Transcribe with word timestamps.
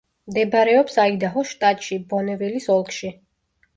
მდებარეობს 0.29 0.95
აიდაჰოს 1.03 1.51
შტატში, 1.53 1.99
ბონევილის 2.15 2.67
ოლქში. 2.77 3.13